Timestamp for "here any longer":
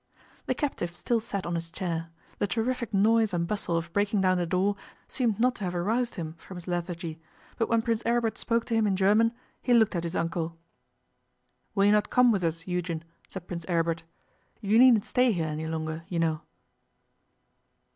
15.31-16.03